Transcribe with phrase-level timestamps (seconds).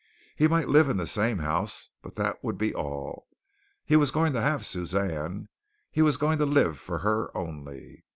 [0.35, 3.27] He might live in the same house, but that would be all.
[3.85, 5.47] He was going to have Suzanne.
[5.91, 8.03] He was going to live for her only.